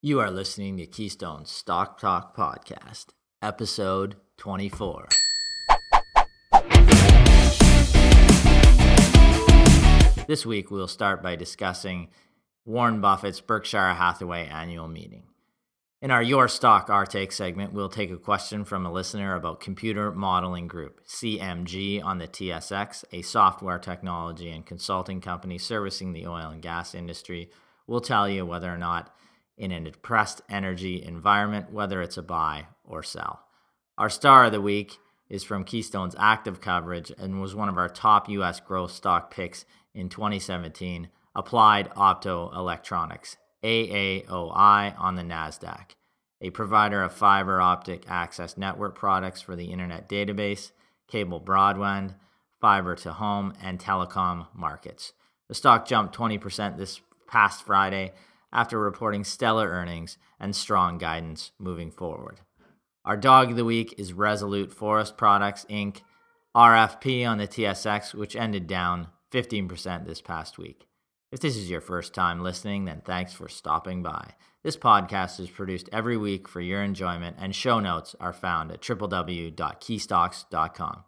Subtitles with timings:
[0.00, 3.06] You are listening to Keystone Stock Talk Podcast,
[3.42, 5.08] episode 24.
[10.28, 12.10] This week, we'll start by discussing
[12.64, 15.24] Warren Buffett's Berkshire Hathaway annual meeting.
[16.00, 19.58] In our Your Stock Our Take segment, we'll take a question from a listener about
[19.58, 26.28] Computer Modeling Group, CMG, on the TSX, a software technology and consulting company servicing the
[26.28, 27.50] oil and gas industry.
[27.88, 29.12] We'll tell you whether or not
[29.58, 33.40] in a depressed energy environment, whether it's a buy or sell.
[33.98, 34.96] Our star of the week
[35.28, 38.60] is from Keystone's active coverage and was one of our top U.S.
[38.60, 45.90] growth stock picks in 2017, Applied Opto Electronics, AAOI on the NASDAQ,
[46.40, 50.70] a provider of fiber optic access network products for the internet database,
[51.08, 52.14] cable broadband,
[52.60, 55.12] fiber to home, and telecom markets.
[55.48, 58.12] The stock jumped 20% this past Friday
[58.52, 62.40] after reporting stellar earnings and strong guidance moving forward.
[63.04, 66.02] Our dog of the week is Resolute Forest Products Inc.,
[66.56, 70.88] RFP on the TSX, which ended down 15% this past week.
[71.30, 74.32] If this is your first time listening, then thanks for stopping by.
[74.62, 78.80] This podcast is produced every week for your enjoyment, and show notes are found at
[78.80, 81.04] www.keystocks.com.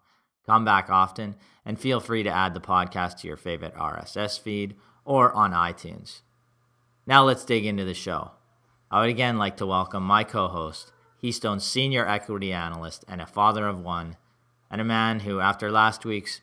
[0.47, 4.77] Come back often, and feel free to add the podcast to your favorite RSS feed
[5.05, 6.21] or on iTunes.
[7.07, 8.33] Now let's dig into the show.
[8.91, 13.27] I would again like to welcome my co host, Keystone's senior equity analyst and a
[13.27, 14.17] father of one,
[14.71, 16.41] and a man who, after last week's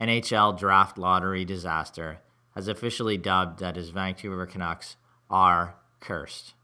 [0.00, 2.20] NHL draft lottery disaster,
[2.54, 4.96] has officially dubbed that his Vancouver Canucks
[5.30, 6.54] are cursed,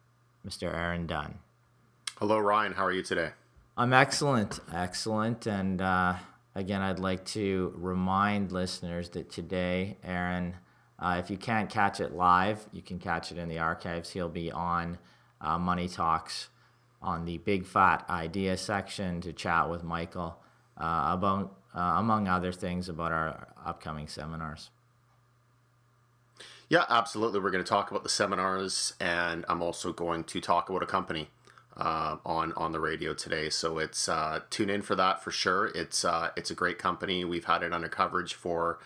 [0.46, 0.72] Mr.
[0.74, 1.38] Aaron Dunn.
[2.18, 2.72] Hello, Ryan.
[2.72, 3.30] How are you today?
[3.76, 5.46] I'm excellent, excellent.
[5.46, 6.14] And uh,
[6.54, 10.56] again, I'd like to remind listeners that today, Aaron,
[10.98, 14.10] uh, if you can't catch it live, you can catch it in the archives.
[14.10, 14.98] He'll be on
[15.40, 16.48] uh, Money Talks
[17.02, 20.38] on the Big Fat Idea section to chat with Michael
[20.78, 24.70] uh, about, uh, among other things, about our upcoming seminars.
[26.68, 27.40] Yeah, absolutely.
[27.40, 30.86] We're going to talk about the seminars, and I'm also going to talk about a
[30.86, 31.28] company
[31.76, 33.50] uh, on on the radio today.
[33.50, 35.66] So it's uh, tune in for that for sure.
[35.76, 36.04] It's
[36.36, 37.24] it's a great company.
[37.24, 38.80] We've had it under coverage for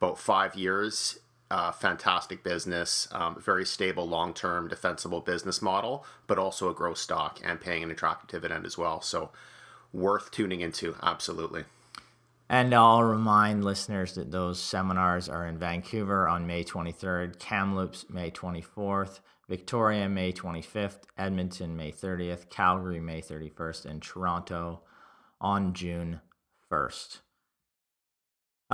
[0.00, 1.18] about five years.
[1.54, 6.98] Uh, fantastic business, um, very stable, long term, defensible business model, but also a growth
[6.98, 9.00] stock and paying an attractive dividend as well.
[9.00, 9.30] So
[9.92, 10.96] worth tuning into.
[11.00, 11.62] Absolutely.
[12.48, 18.32] And I'll remind listeners that those seminars are in Vancouver on May 23rd, Kamloops May
[18.32, 24.80] 24th, Victoria May 25th, Edmonton May 30th, Calgary May 31st, and Toronto
[25.40, 26.20] on June
[26.68, 27.18] 1st.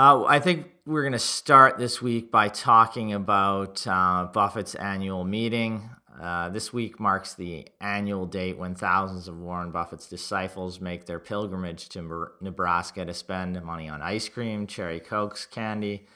[0.01, 5.25] Uh, I think we're going to start this week by talking about uh, Buffett's annual
[5.25, 5.91] meeting.
[6.19, 11.19] Uh, this week marks the annual date when thousands of Warren Buffett's disciples make their
[11.19, 16.07] pilgrimage to Nebraska to spend money on ice cream, cherry cokes, candy,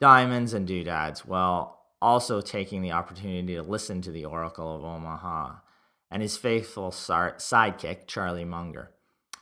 [0.00, 5.56] diamonds, and doodads, while also taking the opportunity to listen to the Oracle of Omaha
[6.10, 8.92] and his faithful sidekick, Charlie Munger.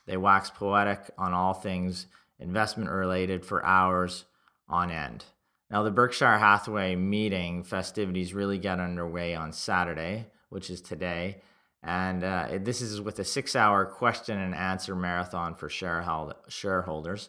[0.07, 2.09] They wax poetic on all things
[2.39, 4.25] investment related for hours
[4.69, 5.25] on end.
[5.71, 11.41] Now, the Berkshire Hathaway meeting festivities really get underway on Saturday, which is today.
[11.83, 17.29] And uh, this is with a six hour question and answer marathon for shareholders,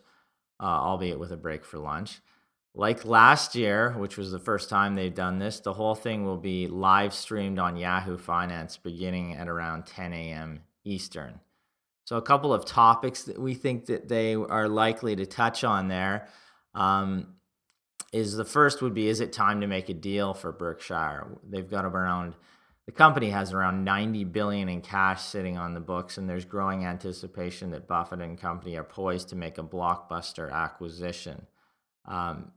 [0.59, 2.21] uh, albeit with a break for lunch.
[2.73, 6.37] Like last year, which was the first time they've done this, the whole thing will
[6.37, 10.61] be live streamed on Yahoo Finance beginning at around 10 a.m.
[10.83, 11.39] Eastern.
[12.05, 15.87] So, a couple of topics that we think that they are likely to touch on
[15.87, 16.27] there.
[16.73, 17.35] Um,
[18.13, 21.27] is the first would be is it time to make a deal for Berkshire?
[21.43, 22.35] They've got around
[22.85, 26.85] the company has around 90 billion in cash sitting on the books and there's growing
[26.85, 31.47] anticipation that Buffett and company are poised to make a blockbuster acquisition.
[32.05, 32.51] Um,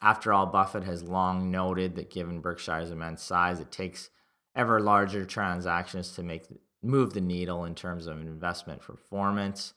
[0.00, 4.10] after all, Buffett has long noted that given Berkshire's immense size, it takes
[4.54, 6.44] ever larger transactions to make
[6.82, 9.72] move the needle in terms of investment performance.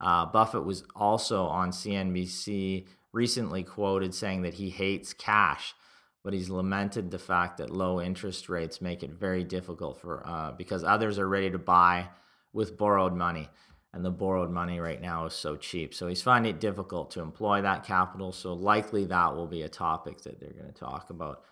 [0.00, 5.74] Uh, Buffett was also on CNBC recently quoted saying that he hates cash,
[6.22, 10.52] but he's lamented the fact that low interest rates make it very difficult for uh,
[10.52, 12.08] because others are ready to buy
[12.52, 13.48] with borrowed money,
[13.92, 15.94] and the borrowed money right now is so cheap.
[15.94, 18.32] So he's finding it difficult to employ that capital.
[18.32, 21.42] So likely that will be a topic that they're going to talk about.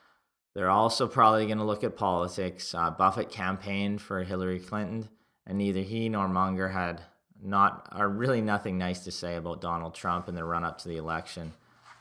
[0.55, 2.75] They're also probably going to look at politics.
[2.75, 5.09] Uh, Buffett campaigned for Hillary Clinton,
[5.47, 7.03] and neither he nor Munger had
[7.43, 10.89] not are really nothing nice to say about Donald Trump in the run up to
[10.89, 11.53] the election.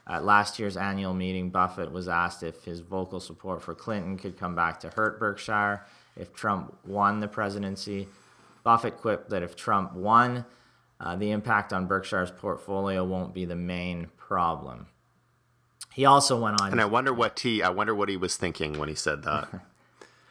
[0.07, 4.37] At last year's annual meeting, Buffett was asked if his vocal support for Clinton could
[4.37, 5.85] come back to hurt Berkshire,
[6.15, 8.07] if Trump won the presidency.
[8.63, 10.45] Buffett quipped that if Trump won,
[10.99, 14.87] uh, the impact on Berkshire's portfolio won't be the main problem.
[15.93, 18.79] He also went on, and I wonder what he I wonder what he was thinking
[18.79, 19.47] when he said that.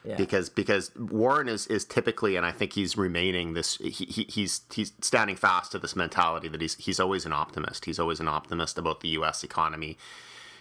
[0.05, 0.17] Yeah.
[0.17, 4.63] Because because Warren is, is typically and I think he's remaining this he, he, he's
[4.75, 7.85] he's standing fast to this mentality that he's he's always an optimist.
[7.85, 9.97] He's always an optimist about the US economy.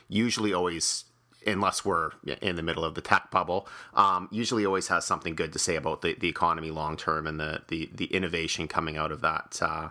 [0.08, 1.06] Usually always
[1.48, 2.12] unless we're
[2.42, 5.76] in the middle of the tech bubble, um, usually always has something good to say
[5.76, 9.58] about the, the economy long term and the, the, the innovation coming out of that
[9.62, 9.90] uh,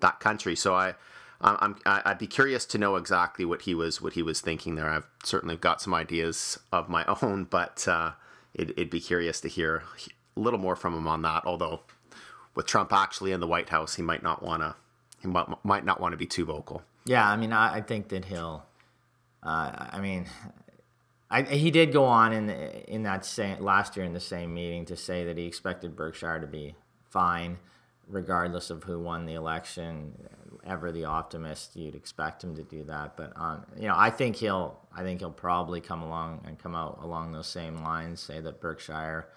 [0.00, 0.56] that country.
[0.56, 0.94] So I,
[1.40, 4.88] I'm I'd be curious to know exactly what he was what he was thinking there.
[4.88, 8.12] I've certainly got some ideas of my own, but uh,
[8.54, 9.82] it, it'd be curious to hear
[10.36, 11.44] a little more from him on that.
[11.44, 11.80] Although
[12.54, 14.76] with Trump actually in the White House, he might not want to
[15.20, 16.82] he might, might not want to be too vocal.
[17.04, 18.64] Yeah, I mean, I, I think that he'll.
[19.42, 20.26] Uh, I mean,
[21.30, 24.84] I, he did go on in in that same last year in the same meeting
[24.86, 26.74] to say that he expected Berkshire to be
[27.10, 27.58] fine,
[28.08, 30.14] regardless of who won the election.
[30.64, 33.16] Ever the optimist, you'd expect him to do that.
[33.16, 36.74] But um, you know, I think he'll I think he'll probably come along and come
[36.74, 39.28] out along those same lines, say that Berkshire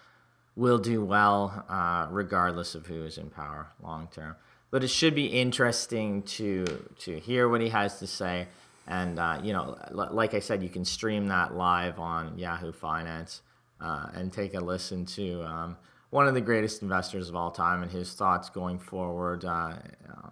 [0.56, 4.36] will do well, uh, regardless of who is in power long term.
[4.72, 6.66] But it should be interesting to
[7.00, 8.48] to hear what he has to say.
[8.88, 12.72] And uh, you know, l- like I said, you can stream that live on Yahoo
[12.72, 13.42] Finance
[13.80, 15.78] uh, and take a listen to um,
[16.10, 19.74] one of the greatest investors of all time and his thoughts going forward uh,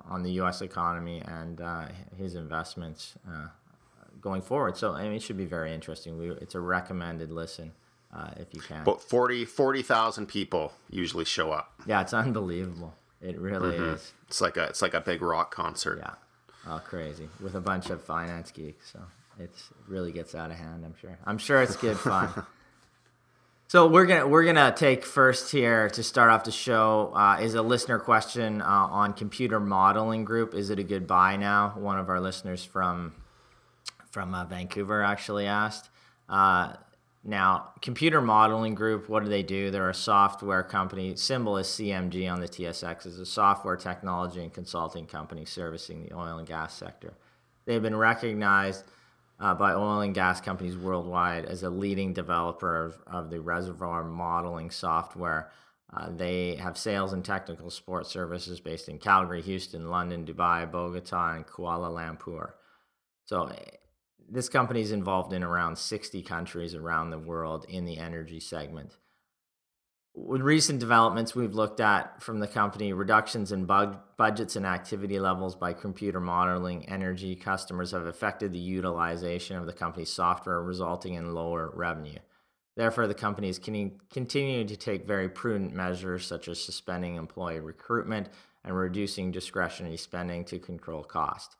[0.06, 0.62] on the U.S.
[0.62, 1.88] economy and uh,
[2.18, 3.47] his investments uh,
[4.21, 4.77] going forward.
[4.77, 6.18] So I mean, it should be very interesting.
[6.18, 7.74] We, it's a recommended listen
[8.13, 8.83] uh, if you can.
[8.83, 11.74] But 40 40,000 people usually show up.
[11.85, 12.94] Yeah, it's unbelievable.
[13.21, 13.95] It really mm-hmm.
[13.95, 14.13] is.
[14.27, 16.00] It's like a it's like a big rock concert.
[16.00, 16.13] Yeah.
[16.69, 17.29] Oh, crazy!
[17.41, 19.00] With a bunch of finance geeks, so
[19.39, 20.85] it's it really gets out of hand.
[20.85, 21.18] I'm sure.
[21.25, 22.29] I'm sure it's good fun.
[23.68, 27.54] so we're gonna we're gonna take first here to start off the show uh, is
[27.56, 30.54] a listener question uh, on computer modeling group.
[30.54, 31.74] Is it a good buy now?
[31.75, 33.14] One of our listeners from
[34.10, 35.90] from uh, Vancouver actually asked.
[36.30, 36.74] Uh,
[37.24, 39.70] now, Computer Modeling Group, what do they do?
[39.70, 41.13] They're a software company.
[41.18, 43.06] Symbol is CMG on the TSX.
[43.06, 47.16] is a software technology and consulting company servicing the oil and gas sector.
[47.66, 48.86] They've been recognized
[49.39, 54.04] uh, by oil and gas companies worldwide as a leading developer of, of the reservoir
[54.04, 55.51] modeling software.
[55.95, 61.36] Uh, they have sales and technical support services based in Calgary, Houston, London, Dubai, Bogota,
[61.36, 62.54] and Kuala Lumpur.
[63.25, 63.51] So
[64.30, 68.98] this company is involved in around 60 countries around the world in the energy segment.
[70.19, 75.19] With recent developments we've looked at from the company, reductions in bug- budgets and activity
[75.19, 81.14] levels by computer modeling energy customers have affected the utilization of the company's software, resulting
[81.14, 82.18] in lower revenue.
[82.75, 88.30] Therefore, the company is continuing to take very prudent measures such as suspending employee recruitment
[88.63, 91.56] and reducing discretionary spending to control cost.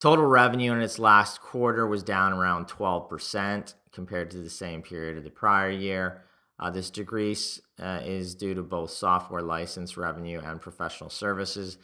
[0.00, 5.18] Total revenue in its last quarter was down around 12% compared to the same period
[5.18, 6.22] of the prior year.
[6.62, 11.76] Uh, this decrease uh, is due to both software license revenue and professional services.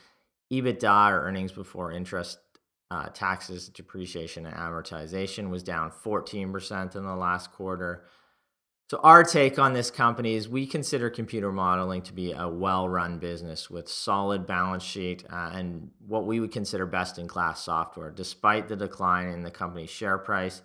[0.53, 2.39] EBITDA, or earnings before interest,
[2.89, 8.05] uh, taxes, depreciation, and amortization, was down 14% in the last quarter.
[8.89, 12.89] So, our take on this company is we consider computer modeling to be a well
[12.89, 17.65] run business with solid balance sheet uh, and what we would consider best in class
[17.65, 18.13] software.
[18.13, 20.63] Despite the decline in the company's share price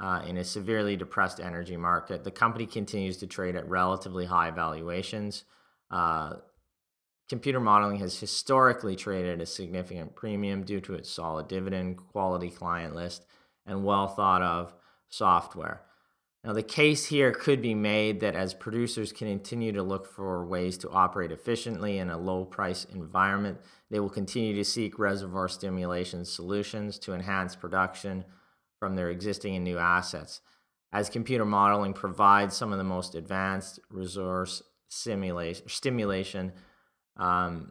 [0.00, 4.50] uh, in a severely depressed energy market, the company continues to trade at relatively high
[4.50, 5.44] valuations.
[5.90, 6.34] Uh,
[7.28, 12.94] computer modeling has historically traded a significant premium due to its solid dividend, quality client
[12.94, 13.24] list,
[13.66, 14.74] and well thought of
[15.08, 15.82] software.
[16.44, 20.76] Now, the case here could be made that as producers continue to look for ways
[20.78, 23.58] to operate efficiently in a low price environment,
[23.90, 28.24] they will continue to seek reservoir stimulation solutions to enhance production
[28.82, 30.40] from their existing and new assets.
[30.92, 36.52] As computer modeling provides some of the most advanced resource simulation, stimulation
[37.16, 37.70] um,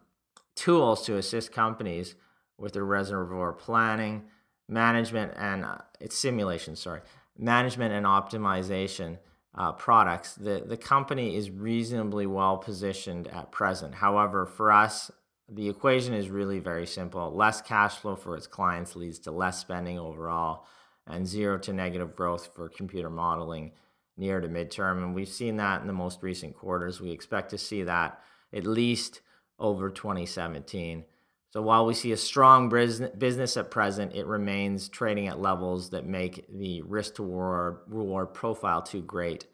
[0.55, 2.15] tools to assist companies
[2.57, 4.23] with their reservoir planning,
[4.69, 7.01] management, and uh, its simulation, sorry
[7.37, 9.17] management and optimization
[9.53, 13.95] uh, products, the, the company is reasonably well positioned at present.
[13.95, 15.11] However, for us,
[15.49, 17.35] the equation is really very simple.
[17.35, 20.65] Less cash flow for its clients leads to less spending overall
[21.11, 23.71] and zero to negative growth for computer modeling
[24.17, 24.97] near to midterm.
[25.03, 27.01] And we've seen that in the most recent quarters.
[27.01, 28.19] We expect to see that
[28.53, 29.21] at least
[29.59, 31.05] over 2017.
[31.51, 36.05] So while we see a strong business at present, it remains trading at levels that
[36.05, 39.47] make the risk to reward, profile too great.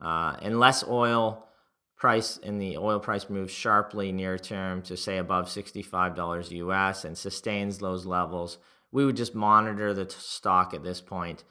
[0.00, 1.44] Uh, unless oil
[1.96, 7.18] price and the oil price moves sharply near term to say above $65 US and
[7.18, 8.58] sustains those levels,
[8.92, 11.44] we would just monitor the t- stock at this point,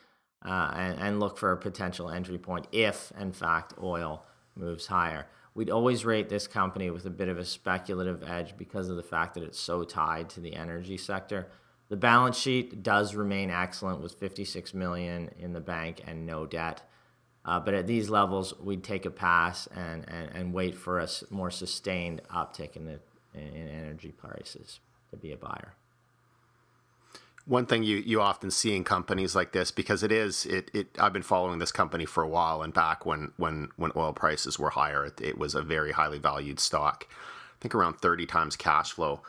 [0.45, 5.27] uh, and, and look for a potential entry point if, in fact, oil moves higher.
[5.53, 9.03] We'd always rate this company with a bit of a speculative edge because of the
[9.03, 11.47] fact that it's so tied to the energy sector.
[11.89, 16.83] The balance sheet does remain excellent with 56 million in the bank and no debt.
[17.43, 21.07] Uh, but at these levels, we'd take a pass and, and, and wait for a
[21.29, 22.99] more sustained uptick in the
[23.33, 24.79] in energy prices
[25.11, 25.75] to be a buyer
[27.49, 30.87] one thing you, you often see in companies like this because it is it, it
[30.99, 34.59] I've been following this company for a while and back when when when oil prices
[34.59, 37.07] were higher it, it was a very highly valued stock.
[37.09, 39.21] I think around 30 times cash flow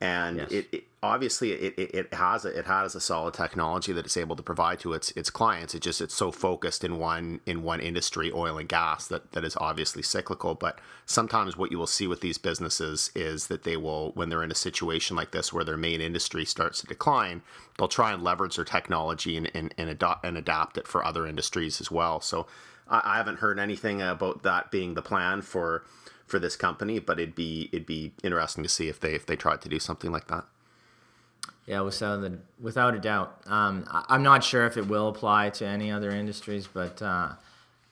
[0.00, 0.50] and yes.
[0.50, 4.16] it, it, obviously it, it, it has a, it has a solid technology that it's
[4.16, 5.74] able to provide to its its clients.
[5.74, 9.44] It just it's so focused in one in one industry, oil and gas, that that
[9.44, 10.54] is obviously cyclical.
[10.54, 14.42] But sometimes what you will see with these businesses is that they will, when they're
[14.42, 17.42] in a situation like this where their main industry starts to decline,
[17.76, 21.26] they'll try and leverage their technology and and, and adopt and adapt it for other
[21.26, 22.20] industries as well.
[22.20, 22.46] So
[22.90, 25.84] I, I haven't heard anything about that being the plan for
[26.26, 29.36] for this company, but it'd be it'd be interesting to see if they if they
[29.36, 30.44] tried to do something like that.
[31.66, 33.42] Yeah, without a, without a doubt.
[33.46, 37.34] Um, I, am not sure if it will apply to any other industries, but uh,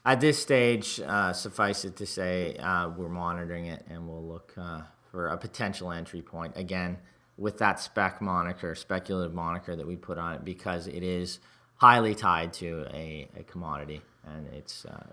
[0.05, 4.55] at this stage, uh, suffice it to say, uh, we're monitoring it and we'll look
[4.57, 4.81] uh,
[5.13, 6.99] for a potential entry point again
[7.37, 11.39] with that spec moniker, speculative moniker that we put on it because it is
[11.77, 14.01] highly tied to a, a commodity
[14.35, 15.07] and it's uh,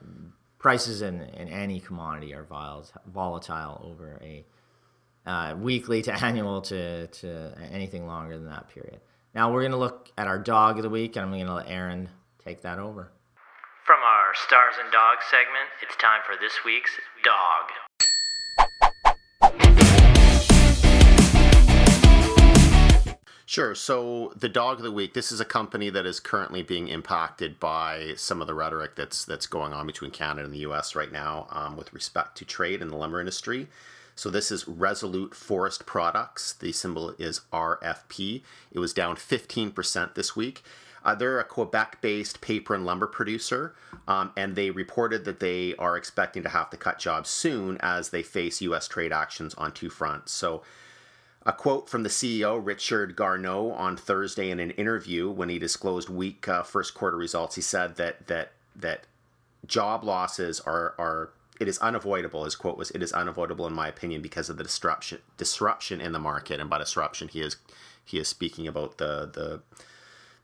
[0.57, 2.45] prices in, in any commodity are
[3.07, 4.45] volatile over a
[5.25, 9.00] uh, weekly to annual to, to anything longer than that period.
[9.34, 11.53] Now we're going to look at our dog of the week, and I'm going to
[11.53, 12.10] let Aaron
[12.43, 13.12] take that over.
[13.86, 16.91] From our Stars and Dogs segment, it's time for this week's
[17.24, 17.69] dog.
[23.47, 23.75] Sure.
[23.75, 25.13] So the dog of the week.
[25.13, 29.23] This is a company that is currently being impacted by some of the rhetoric that's
[29.23, 30.95] that's going on between Canada and the U.S.
[30.95, 33.67] right now um, with respect to trade in the lumber industry.
[34.15, 36.53] So this is Resolute Forest Products.
[36.53, 38.41] The symbol is RFP.
[38.71, 40.63] It was down 15% this week.
[41.03, 43.75] Uh, they're a Quebec based paper and lumber producer,
[44.07, 48.09] um, and they reported that they are expecting to have to cut jobs soon as
[48.09, 48.87] they face U.S.
[48.87, 50.31] trade actions on two fronts.
[50.31, 50.63] So
[51.45, 56.09] a quote from the CEO, Richard Garneau, on Thursday in an interview when he disclosed
[56.09, 57.55] weak uh, first quarter results.
[57.55, 59.05] He said that that that
[59.65, 62.43] job losses are are it is unavoidable.
[62.45, 66.13] His quote was, "It is unavoidable in my opinion because of the disruption disruption in
[66.13, 67.57] the market." And by disruption, he is
[68.03, 69.61] he is speaking about the the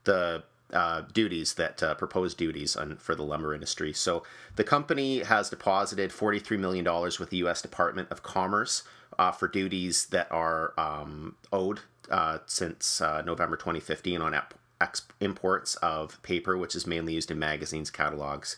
[0.04, 3.92] the uh, duties that uh, proposed duties on, for the lumber industry.
[3.92, 4.24] So
[4.56, 6.86] the company has deposited $43 million
[7.20, 7.62] with the U.S.
[7.62, 8.84] Department of Commerce
[9.22, 14.42] uh, for duties that are um, owed uh, since uh, November 2015 on
[14.82, 18.58] ex- imports of paper, which is mainly used in magazines, catalogs,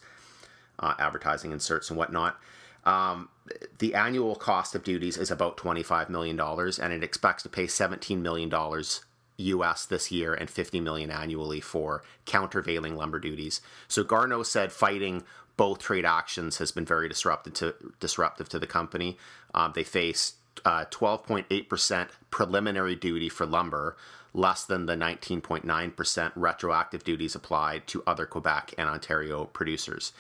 [0.80, 2.40] uh, advertising inserts, and whatnot.
[2.86, 3.28] Um,
[3.80, 8.20] the annual cost of duties is about $25 million, and it expects to pay $17
[8.20, 8.50] million
[9.36, 13.60] US this year and 50 million annually for countervailing lumber duties.
[13.90, 15.26] So Garneau said fighting
[15.58, 19.18] both trade actions has been very disruptive to disruptive to the company.
[19.54, 23.96] Um, they face uh, 12.8% preliminary duty for lumber,
[24.34, 30.14] less than the 19.9% retroactive duties applied to other Quebec and Ontario producers.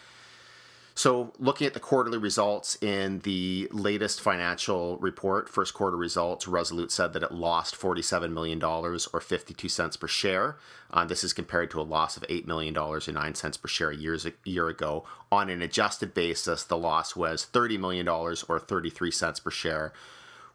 [0.95, 6.91] So, looking at the quarterly results in the latest financial report, first quarter results, Resolute
[6.91, 10.57] said that it lost $47 million or 52 cents per share.
[10.91, 13.91] Uh, this is compared to a loss of $8 million or 9 cents per share
[13.91, 15.03] years, a year ago.
[15.31, 19.93] On an adjusted basis, the loss was $30 million or 33 cents per share,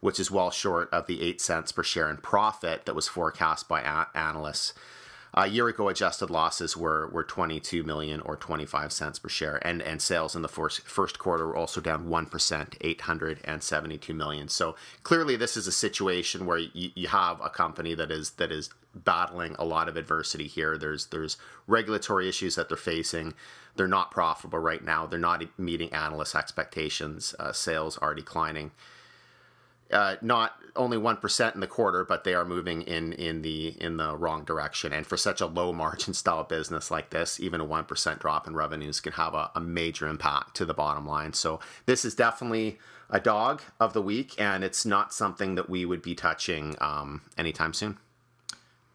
[0.01, 3.69] which is well short of the 8 cents per share in profit that was forecast
[3.69, 4.75] by a- analysts.
[5.35, 9.83] A year ago, adjusted losses were were 22 million or 25 cents per share, and
[9.83, 14.49] and sales in the first first quarter were also down one percent, 872 million.
[14.49, 18.51] So clearly, this is a situation where you, you have a company that is that
[18.51, 20.79] is battling a lot of adversity here.
[20.79, 21.37] There's there's
[21.67, 23.35] regulatory issues that they're facing.
[23.77, 25.07] They're not profitable right now.
[25.07, 27.35] They're not meeting analyst expectations.
[27.39, 28.73] Uh, sales are declining
[29.91, 33.75] uh, not only one percent in the quarter, but they are moving in in the
[33.81, 34.93] in the wrong direction.
[34.93, 38.47] And for such a low margin style business like this, even a one percent drop
[38.47, 41.33] in revenues can have a, a, major impact to the bottom line.
[41.33, 42.79] So this is definitely
[43.11, 47.23] a dog of the week, and it's not something that we would be touching um,
[47.37, 47.99] anytime soon.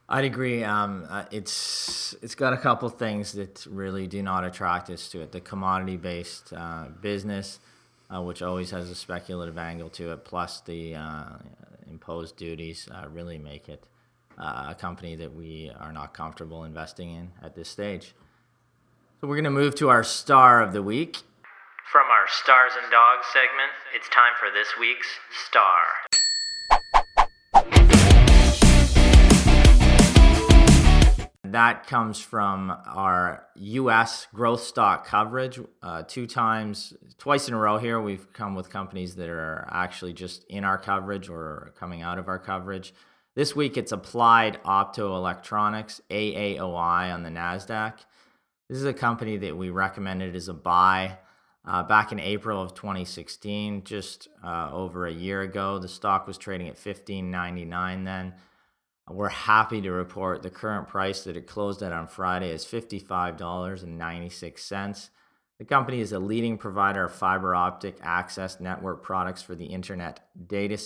[0.07, 0.63] I'd agree.
[0.63, 5.21] Um, uh, it's it's got a couple things that really do not attract us to
[5.21, 5.31] it.
[5.31, 7.59] The commodity based uh, business
[8.09, 11.37] uh, which always has a speculative angle to it, plus the uh,
[11.89, 13.83] imposed duties, uh, really make it
[14.37, 18.13] uh, a company that we are not comfortable investing in at this stage.
[19.21, 21.17] So we're going to move to our star of the week.
[21.91, 25.07] From our Stars and Dogs segment, it's time for this week's
[25.47, 26.22] Star.
[31.53, 34.25] That comes from our U.S.
[34.33, 35.59] growth stock coverage.
[35.83, 40.13] Uh, two times, twice in a row here, we've come with companies that are actually
[40.13, 42.91] just in our coverage or coming out of our coverage.
[43.35, 47.99] This week, it's Applied Optoelectronics, AAOI, on the NASDAQ.
[48.67, 51.19] This is a company that we recommended as a buy
[51.67, 55.77] uh, back in April of 2016, just uh, over a year ago.
[55.77, 58.33] The stock was trading at 15.99 then.
[59.09, 65.09] We're happy to report the current price that it closed at on Friday is $55.96.
[65.59, 70.21] The company is a leading provider of fiber optic access network products for the internet
[70.47, 70.77] data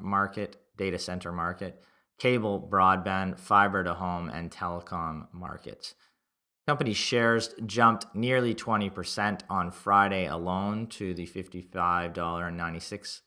[0.00, 1.82] market, data center market,
[2.18, 5.94] cable, broadband, fiber to home, and telecom markets.
[6.66, 13.20] Company shares jumped nearly 20% on Friday alone to the $55.96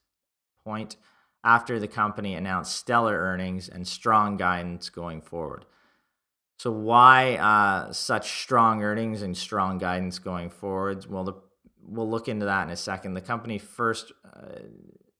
[0.65, 0.95] point
[1.43, 5.65] after the company announced stellar earnings and strong guidance going forward.
[6.57, 11.05] So, why uh, such strong earnings and strong guidance going forward?
[11.09, 11.33] Well, the,
[11.85, 13.15] we'll look into that in a second.
[13.15, 14.59] The company first, uh,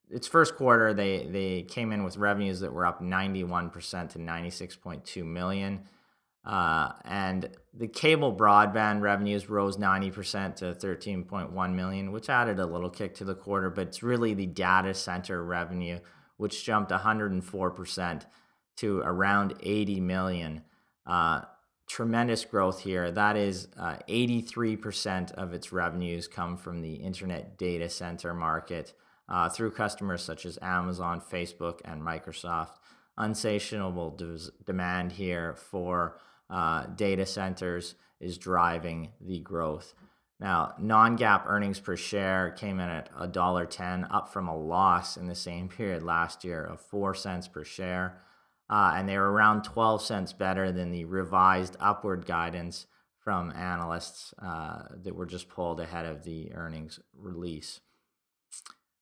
[0.10, 5.26] its first quarter, they they came in with revenues that were up 91% to 96.2
[5.26, 5.82] million.
[6.46, 12.90] Uh, and the cable broadband revenues rose 90% to 13.1 million, which added a little
[12.90, 16.00] kick to the quarter, but it's really the data center revenue,
[16.38, 18.26] which jumped 104%
[18.76, 20.62] to around 80 million.
[21.06, 21.42] Uh,
[21.88, 23.12] tremendous growth here.
[23.12, 28.94] That is uh, 83% of its revenues come from the internet data center market
[29.30, 32.76] uh, through customers such as Amazon, Facebook, and Microsoft.
[33.18, 34.20] Unsatiable
[34.66, 36.18] demand here for
[36.50, 39.94] uh, data centers is driving the growth.
[40.40, 45.28] Now, non GAAP earnings per share came in at $1.10, up from a loss in
[45.28, 48.22] the same period last year of 4 cents per share.
[48.70, 52.88] Uh, and they were around 12 cents better than the revised upward guidance
[53.20, 57.80] from analysts uh, that were just pulled ahead of the earnings release.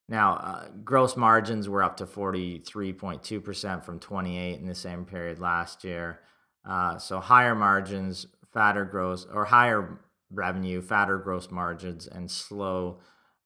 [0.08, 5.84] Now, uh, gross margins were up to 43.2% from 28 in the same period last
[5.84, 6.20] year.
[6.66, 13.00] Uh, so higher margins, fatter gross or higher revenue, fatter gross margins, and slow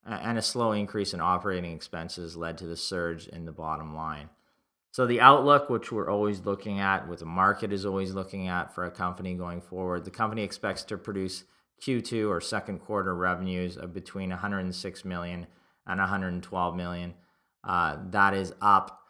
[0.08, 4.30] and a slow increase in operating expenses led to the surge in the bottom line.
[4.92, 8.74] So the outlook, which we're always looking at, what the market is always looking at
[8.74, 11.44] for a company going forward, the company expects to produce
[11.82, 15.48] Q2 or second quarter revenues of between 106 million
[15.86, 17.14] and 112 million.
[17.62, 19.02] Uh, that is up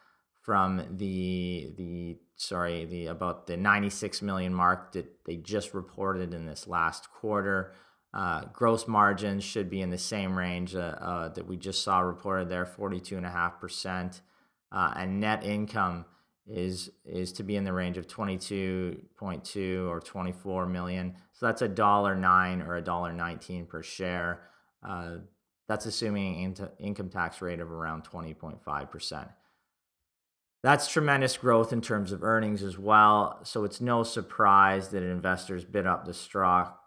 [0.42, 6.46] from the the sorry, the about the 96 million mark that they just reported in
[6.46, 7.72] this last quarter.
[8.14, 11.98] Uh, gross margins should be in the same range uh, uh, that we just saw
[11.98, 14.20] reported there, 42.5%.
[14.72, 16.04] Uh, and net income
[16.48, 21.16] is is to be in the range of 22.2 or 24 million.
[21.32, 24.42] So that's a dollar nine or a dollar 19 per share.
[24.86, 25.16] Uh,
[25.68, 29.28] that's assuming in- income tax rate of around 20.5 percent
[30.66, 33.38] that's tremendous growth in terms of earnings as well.
[33.44, 36.12] So it's no surprise that investors bid up the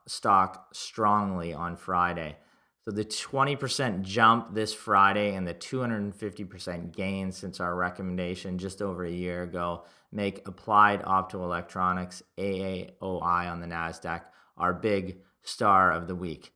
[0.06, 2.36] stock strongly on Friday.
[2.84, 9.06] So the 20% jump this Friday and the 250% gain since our recommendation just over
[9.06, 14.24] a year ago make Applied Optoelectronics AAOI on the NASDAQ
[14.58, 16.52] our big star of the week.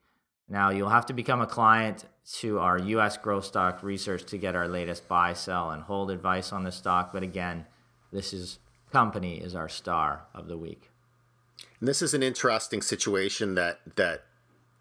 [0.49, 4.55] Now, you'll have to become a client to our US growth stock research to get
[4.55, 7.11] our latest buy, sell, and hold advice on the stock.
[7.11, 7.65] But again,
[8.11, 8.59] this is
[8.91, 10.89] company is our star of the week.
[11.79, 14.23] And this is an interesting situation that that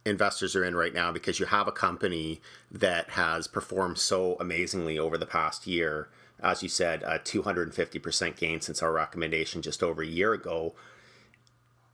[0.05, 4.99] investors are in right now because you have a company that has performed so amazingly
[4.99, 6.09] over the past year.
[6.43, 10.75] As you said, a 250% gain since our recommendation just over a year ago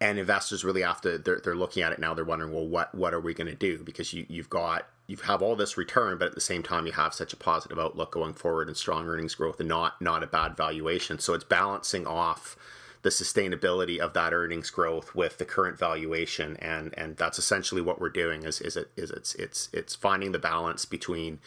[0.01, 2.95] and investors really have to they're, they're looking at it now they're wondering well what
[2.95, 6.19] what are we going to do because you, you've got you have all this return
[6.19, 9.09] but at the same time you have such a positive outlook going forward and strong
[9.09, 11.19] earnings growth and not not a bad valuation.
[11.19, 12.57] So it's balancing off
[13.03, 16.57] the sustainability of that earnings growth with the current valuation.
[16.59, 20.33] And and that's essentially what we're doing is is it is it's it's it's finding
[20.33, 21.41] the balance between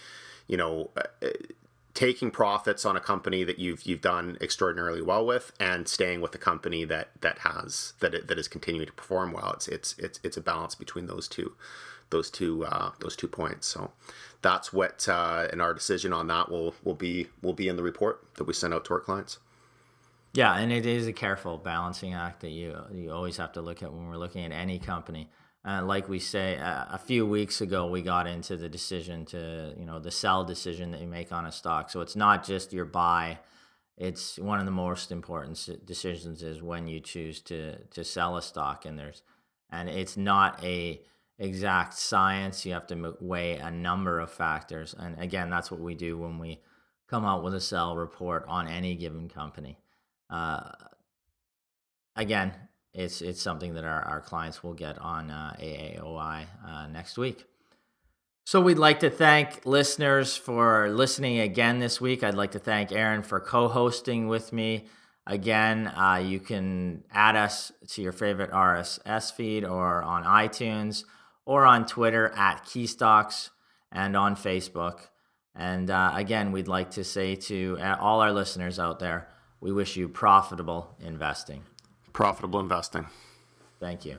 [0.47, 1.29] you know uh,
[1.93, 6.33] taking profits on a company that you've you've done extraordinarily well with and staying with
[6.33, 9.51] a company that that has that that is continuing to perform well.
[9.53, 11.53] It's it's it's it's a balance between those two
[12.11, 13.91] those two uh, those two points so
[14.41, 17.83] that's what uh, and our decision on that will will be will be in the
[17.83, 19.39] report that we send out to our clients.
[20.33, 23.83] Yeah, and it is a careful balancing act that you you always have to look
[23.83, 25.29] at when we're looking at any company.
[25.63, 29.85] Uh, like we say, a few weeks ago, we got into the decision to, you
[29.85, 31.91] know, the sell decision that you make on a stock.
[31.91, 33.37] So it's not just your buy.
[33.95, 38.41] It's one of the most important decisions is when you choose to to sell a
[38.41, 39.21] stock, and there's,
[39.69, 41.01] and it's not a
[41.41, 42.65] exact science.
[42.65, 46.37] You have to weigh a number of factors, and again, that's what we do when
[46.39, 46.61] we
[47.09, 49.77] come out with a sell report on any given company.
[50.29, 50.71] Uh,
[52.15, 52.53] again,
[52.93, 57.45] it's it's something that our, our clients will get on uh, AAOI uh, next week.
[58.45, 62.23] So we'd like to thank listeners for listening again this week.
[62.23, 64.87] I'd like to thank Aaron for co-hosting with me.
[65.27, 71.03] Again, uh, you can add us to your favorite RSS feed or on iTunes
[71.45, 73.49] or on Twitter at Keystocks
[73.91, 75.07] and on Facebook.
[75.55, 79.27] And uh, again, we'd like to say to all our listeners out there,
[79.59, 81.63] we wish you profitable investing.
[82.13, 83.07] Profitable investing.
[83.79, 84.17] Thank you.